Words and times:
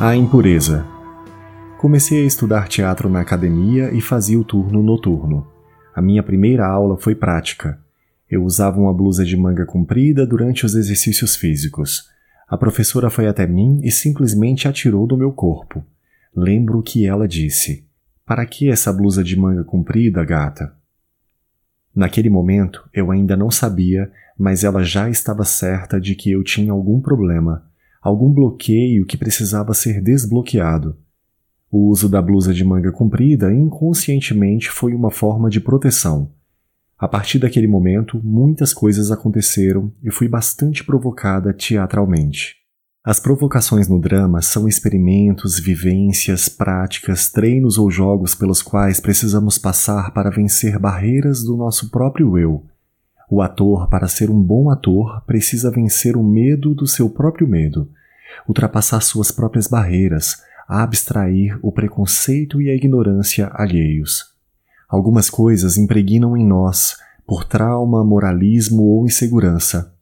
A 0.00 0.14
impureza. 0.14 0.86
Comecei 1.76 2.22
a 2.22 2.24
estudar 2.24 2.68
teatro 2.68 3.08
na 3.08 3.20
academia 3.20 3.92
e 3.92 4.00
fazia 4.00 4.38
o 4.38 4.44
turno 4.44 4.80
noturno. 4.80 5.44
A 5.92 6.00
minha 6.00 6.22
primeira 6.22 6.64
aula 6.64 6.96
foi 6.96 7.16
prática. 7.16 7.80
Eu 8.30 8.44
usava 8.44 8.78
uma 8.78 8.94
blusa 8.94 9.24
de 9.24 9.36
manga 9.36 9.66
comprida 9.66 10.24
durante 10.24 10.64
os 10.64 10.76
exercícios 10.76 11.34
físicos. 11.34 12.08
A 12.48 12.56
professora 12.56 13.10
foi 13.10 13.26
até 13.26 13.44
mim 13.44 13.80
e 13.82 13.90
simplesmente 13.90 14.68
atirou 14.68 15.04
do 15.04 15.16
meu 15.16 15.32
corpo. 15.32 15.84
Lembro 16.32 16.80
que 16.80 17.04
ela 17.04 17.26
disse: 17.26 17.84
Para 18.24 18.46
que 18.46 18.70
essa 18.70 18.92
blusa 18.92 19.24
de 19.24 19.36
manga 19.36 19.64
comprida, 19.64 20.24
gata? 20.24 20.76
Naquele 21.92 22.30
momento 22.30 22.88
eu 22.94 23.10
ainda 23.10 23.36
não 23.36 23.50
sabia, 23.50 24.08
mas 24.38 24.62
ela 24.62 24.84
já 24.84 25.10
estava 25.10 25.44
certa 25.44 26.00
de 26.00 26.14
que 26.14 26.30
eu 26.30 26.44
tinha 26.44 26.70
algum 26.70 27.00
problema 27.00 27.68
algum 28.00 28.32
bloqueio 28.32 29.04
que 29.04 29.16
precisava 29.16 29.74
ser 29.74 30.00
desbloqueado. 30.00 30.96
O 31.70 31.90
uso 31.90 32.08
da 32.08 32.22
blusa 32.22 32.54
de 32.54 32.64
manga 32.64 32.90
comprida 32.90 33.52
inconscientemente 33.52 34.70
foi 34.70 34.94
uma 34.94 35.10
forma 35.10 35.50
de 35.50 35.60
proteção. 35.60 36.32
A 36.98 37.06
partir 37.06 37.38
daquele 37.38 37.66
momento, 37.66 38.20
muitas 38.24 38.72
coisas 38.72 39.10
aconteceram 39.10 39.92
e 40.02 40.10
fui 40.10 40.26
bastante 40.26 40.82
provocada 40.82 41.52
teatralmente. 41.52 42.56
As 43.04 43.20
provocações 43.20 43.88
no 43.88 44.00
drama 44.00 44.42
são 44.42 44.66
experimentos, 44.66 45.58
vivências, 45.58 46.48
práticas, 46.48 47.30
treinos 47.30 47.78
ou 47.78 47.90
jogos 47.90 48.34
pelos 48.34 48.60
quais 48.60 48.98
precisamos 48.98 49.56
passar 49.56 50.12
para 50.12 50.30
vencer 50.30 50.78
barreiras 50.78 51.42
do 51.42 51.56
nosso 51.56 51.90
próprio 51.90 52.36
eu. 52.36 52.66
O 53.30 53.42
ator, 53.42 53.88
para 53.88 54.08
ser 54.08 54.30
um 54.30 54.40
bom 54.40 54.70
ator, 54.70 55.22
precisa 55.26 55.70
vencer 55.70 56.16
o 56.16 56.22
medo 56.22 56.74
do 56.74 56.86
seu 56.86 57.10
próprio 57.10 57.46
medo, 57.46 57.90
ultrapassar 58.48 59.00
suas 59.02 59.30
próprias 59.30 59.66
barreiras, 59.66 60.42
abstrair 60.66 61.58
o 61.62 61.70
preconceito 61.70 62.60
e 62.62 62.70
a 62.70 62.74
ignorância 62.74 63.50
alheios. 63.52 64.32
Algumas 64.88 65.28
coisas 65.28 65.76
impregnam 65.76 66.36
em 66.36 66.46
nós, 66.46 66.96
por 67.26 67.44
trauma, 67.44 68.02
moralismo 68.02 68.82
ou 68.82 69.04
insegurança. 69.04 69.94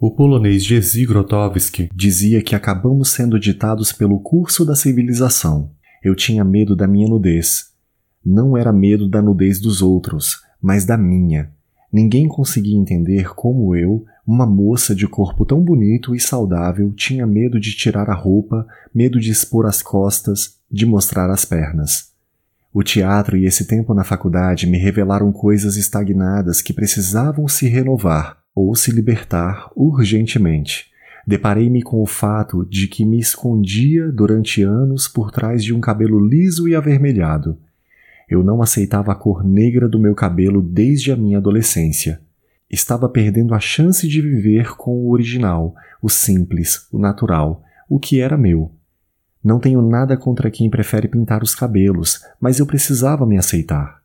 O 0.00 0.12
polonês 0.12 0.64
Jerzy 0.64 1.04
Grotowski 1.04 1.90
dizia 1.92 2.40
que 2.40 2.54
acabamos 2.54 3.10
sendo 3.10 3.40
ditados 3.40 3.90
pelo 3.90 4.20
curso 4.20 4.64
da 4.64 4.76
civilização. 4.76 5.72
Eu 6.04 6.14
tinha 6.14 6.44
medo 6.44 6.76
da 6.76 6.86
minha 6.86 7.08
nudez. 7.08 7.72
Não 8.24 8.56
era 8.56 8.72
medo 8.72 9.08
da 9.08 9.20
nudez 9.20 9.60
dos 9.60 9.82
outros, 9.82 10.40
mas 10.62 10.84
da 10.84 10.96
minha. 10.96 11.52
Ninguém 11.92 12.28
conseguia 12.28 12.76
entender 12.76 13.34
como 13.34 13.74
eu, 13.74 14.04
uma 14.26 14.44
moça 14.44 14.94
de 14.94 15.08
corpo 15.08 15.46
tão 15.46 15.60
bonito 15.62 16.14
e 16.14 16.20
saudável, 16.20 16.92
tinha 16.92 17.26
medo 17.26 17.58
de 17.58 17.74
tirar 17.74 18.10
a 18.10 18.14
roupa, 18.14 18.66
medo 18.94 19.18
de 19.18 19.30
expor 19.30 19.64
as 19.64 19.80
costas, 19.80 20.58
de 20.70 20.84
mostrar 20.84 21.30
as 21.30 21.46
pernas. 21.46 22.12
O 22.74 22.82
teatro 22.82 23.38
e 23.38 23.46
esse 23.46 23.66
tempo 23.66 23.94
na 23.94 24.04
faculdade 24.04 24.66
me 24.66 24.76
revelaram 24.76 25.32
coisas 25.32 25.76
estagnadas 25.76 26.60
que 26.60 26.74
precisavam 26.74 27.48
se 27.48 27.66
renovar 27.66 28.36
ou 28.54 28.74
se 28.74 28.90
libertar 28.90 29.70
urgentemente. 29.74 30.88
Deparei-me 31.26 31.82
com 31.82 32.02
o 32.02 32.06
fato 32.06 32.66
de 32.66 32.86
que 32.86 33.06
me 33.06 33.18
escondia 33.18 34.12
durante 34.12 34.62
anos 34.62 35.08
por 35.08 35.30
trás 35.30 35.64
de 35.64 35.72
um 35.72 35.80
cabelo 35.80 36.20
liso 36.20 36.68
e 36.68 36.74
avermelhado 36.74 37.58
eu 38.28 38.42
não 38.42 38.60
aceitava 38.60 39.12
a 39.12 39.14
cor 39.14 39.44
negra 39.44 39.88
do 39.88 39.98
meu 39.98 40.14
cabelo 40.14 40.60
desde 40.60 41.10
a 41.10 41.16
minha 41.16 41.38
adolescência. 41.38 42.20
Estava 42.70 43.08
perdendo 43.08 43.54
a 43.54 43.60
chance 43.60 44.06
de 44.06 44.20
viver 44.20 44.76
com 44.76 44.94
o 44.94 45.10
original, 45.10 45.74
o 46.02 46.08
simples, 46.08 46.86
o 46.92 46.98
natural, 46.98 47.62
o 47.88 47.98
que 47.98 48.20
era 48.20 48.36
meu. 48.36 48.70
Não 49.42 49.58
tenho 49.58 49.80
nada 49.80 50.16
contra 50.16 50.50
quem 50.50 50.68
prefere 50.68 51.08
pintar 51.08 51.42
os 51.42 51.54
cabelos, 51.54 52.22
mas 52.40 52.58
eu 52.58 52.66
precisava 52.66 53.24
me 53.24 53.38
aceitar. 53.38 54.02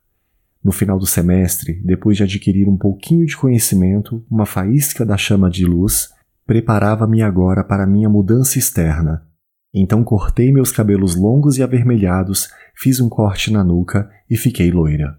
No 0.64 0.72
final 0.72 0.98
do 0.98 1.06
semestre, 1.06 1.82
depois 1.84 2.16
de 2.16 2.24
adquirir 2.24 2.70
um 2.70 2.78
pouquinho 2.78 3.26
de 3.26 3.36
conhecimento, 3.36 4.24
uma 4.32 4.46
faísca 4.46 5.06
da 5.06 5.18
chama 5.18 5.50
de 5.50 5.66
luz, 5.66 6.14
preparava-me 6.46 7.22
agora 7.22 7.64
para 7.64 7.86
minha 7.86 8.08
mudança 8.08 8.58
externa. 8.58 9.26
Então 9.74 10.04
cortei 10.04 10.52
meus 10.52 10.72
cabelos 10.72 11.16
longos 11.16 11.58
e 11.58 11.64
avermelhados 11.64 12.50
fiz 12.76 13.00
um 13.00 13.10
corte 13.10 13.52
na 13.52 13.64
nuca 13.64 14.10
e 14.30 14.38
fiquei 14.38 14.72
loira. 14.72 15.18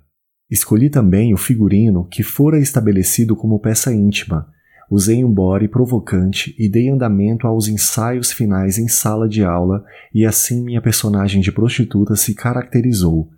Escolhi 0.50 0.90
também 0.90 1.32
o 1.34 1.36
figurino 1.36 2.04
que 2.04 2.22
fora 2.22 2.58
estabelecido 2.58 3.34
como 3.34 3.58
peça 3.58 3.92
íntima. 3.92 4.48
Usei 4.90 5.24
um 5.24 5.32
body 5.32 5.66
provocante 5.66 6.54
e 6.58 6.68
dei 6.68 6.88
andamento 6.88 7.46
aos 7.46 7.66
ensaios 7.66 8.30
finais 8.30 8.78
em 8.78 8.86
sala 8.86 9.28
de 9.28 9.42
aula, 9.42 9.84
e 10.12 10.26
assim 10.26 10.62
minha 10.62 10.80
personagem 10.80 11.40
de 11.40 11.50
prostituta 11.50 12.14
se 12.14 12.34
caracterizou. 12.34 13.30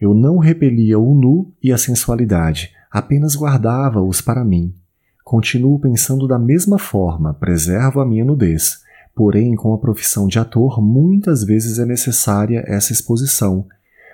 Eu 0.00 0.14
não 0.14 0.38
repelia 0.38 0.98
o 0.98 1.14
nu 1.14 1.52
e 1.62 1.70
a 1.72 1.78
sensualidade, 1.78 2.72
apenas 2.90 3.36
guardava-os 3.36 4.20
para 4.20 4.44
mim. 4.44 4.74
Continuo 5.22 5.78
pensando 5.78 6.26
da 6.26 6.38
mesma 6.38 6.78
forma, 6.78 7.34
preservo 7.34 8.00
a 8.00 8.06
minha 8.06 8.24
nudez. 8.24 8.83
Porém, 9.14 9.54
com 9.54 9.72
a 9.72 9.78
profissão 9.78 10.26
de 10.26 10.38
ator, 10.38 10.82
muitas 10.82 11.44
vezes 11.44 11.78
é 11.78 11.86
necessária 11.86 12.64
essa 12.66 12.92
exposição, 12.92 13.66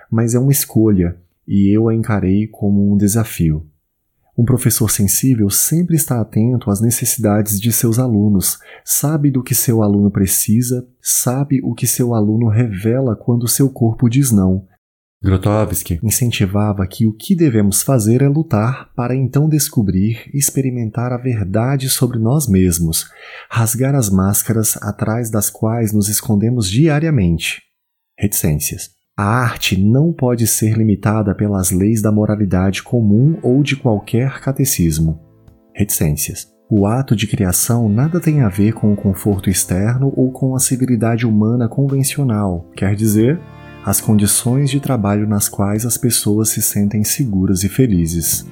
mas 0.09 0.35
é 0.35 0.39
uma 0.39 0.51
escolha 0.51 1.17
e 1.47 1.75
eu 1.75 1.89
a 1.89 1.95
encarei 1.95 2.47
como 2.47 2.91
um 2.91 2.95
desafio. 2.95 3.65
Um 4.37 4.45
professor 4.45 4.89
sensível 4.89 5.49
sempre 5.49 5.95
está 5.95 6.21
atento 6.21 6.71
às 6.71 6.79
necessidades 6.79 7.59
de 7.59 7.71
seus 7.71 7.99
alunos, 7.99 8.59
sabe 8.85 9.29
do 9.29 9.43
que 9.43 9.53
seu 9.53 9.83
aluno 9.83 10.09
precisa, 10.09 10.87
sabe 11.01 11.59
o 11.63 11.73
que 11.73 11.85
seu 11.85 12.13
aluno 12.13 12.47
revela 12.47 13.15
quando 13.15 13.47
seu 13.47 13.69
corpo 13.69 14.09
diz 14.09 14.31
não, 14.31 14.65
Grotowski 15.23 15.99
incentivava 16.01 16.87
que 16.87 17.05
o 17.05 17.13
que 17.13 17.35
devemos 17.35 17.83
fazer 17.83 18.23
é 18.23 18.27
lutar 18.27 18.91
para 18.95 19.15
então 19.15 19.47
descobrir 19.47 20.27
e 20.33 20.39
experimentar 20.39 21.13
a 21.13 21.17
verdade 21.17 21.89
sobre 21.89 22.17
nós 22.17 22.47
mesmos, 22.47 23.05
rasgar 23.47 23.93
as 23.93 24.09
máscaras 24.09 24.75
atrás 24.81 25.29
das 25.29 25.47
quais 25.47 25.93
nos 25.93 26.09
escondemos 26.09 26.67
diariamente. 26.67 27.61
Reticências. 28.17 28.89
A 29.15 29.23
arte 29.23 29.79
não 29.79 30.11
pode 30.11 30.47
ser 30.47 30.75
limitada 30.75 31.35
pelas 31.35 31.69
leis 31.69 32.01
da 32.01 32.11
moralidade 32.11 32.81
comum 32.81 33.37
ou 33.43 33.61
de 33.61 33.75
qualquer 33.75 34.41
catecismo. 34.41 35.19
Reticências. 35.75 36.47
O 36.67 36.87
ato 36.87 37.15
de 37.15 37.27
criação 37.27 37.87
nada 37.87 38.19
tem 38.19 38.41
a 38.41 38.49
ver 38.49 38.73
com 38.73 38.91
o 38.91 38.95
conforto 38.95 39.49
externo 39.49 40.11
ou 40.15 40.31
com 40.31 40.55
a 40.55 40.59
civilidade 40.59 41.27
humana 41.27 41.67
convencional, 41.67 42.71
quer 42.75 42.95
dizer, 42.95 43.39
as 43.85 43.99
condições 43.99 44.69
de 44.69 44.79
trabalho 44.79 45.27
nas 45.27 45.49
quais 45.49 45.85
as 45.85 45.97
pessoas 45.97 46.49
se 46.49 46.61
sentem 46.61 47.03
seguras 47.03 47.63
e 47.63 47.69
felizes. 47.69 48.45